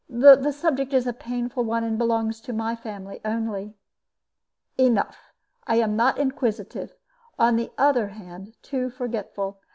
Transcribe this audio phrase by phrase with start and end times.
[0.09, 3.75] The subject is a painful one, and belongs to my family only."
[4.75, 5.31] "Enough.
[5.67, 6.95] I am not inquisitive
[7.37, 9.59] on the other hand, too forgetful.